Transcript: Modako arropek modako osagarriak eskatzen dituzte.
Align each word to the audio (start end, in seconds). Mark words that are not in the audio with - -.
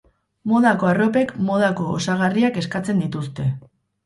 Modako 0.51 0.87
arropek 0.91 1.33
modako 1.49 1.91
osagarriak 1.99 2.59
eskatzen 2.63 3.05
dituzte. 3.05 3.49